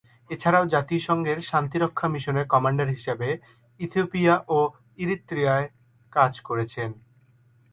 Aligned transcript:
এছাড়াও 0.29 0.65
জাতিসংঘ 0.73 1.25
শান্তিরক্ষা 1.49 2.07
বাহিনীর 2.07 2.51
কমান্ডার 2.53 2.87
তিনি 2.87 2.95
হিসেবে 2.95 3.27
ইথিওপিয়া 3.79 4.35
ও 4.49 4.57
ইরিত্রিয়ায় 4.97 5.67
কাজ 6.13 6.33
করেছেন। 6.47 6.89